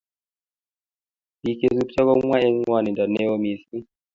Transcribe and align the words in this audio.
bik 1.43 1.57
chetupcho 1.59 1.99
ko 2.07 2.13
komwa 2.17 2.37
eng 2.45 2.57
ngwanindo 2.59 3.03
neo 3.13 3.33
mising 3.43 3.85